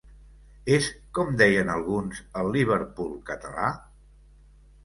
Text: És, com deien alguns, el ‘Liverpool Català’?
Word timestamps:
És, 0.77 0.87
com 1.17 1.35
deien 1.41 1.69
alguns, 1.75 2.23
el 2.41 2.51
‘Liverpool 2.57 3.15
Català’? 3.31 3.71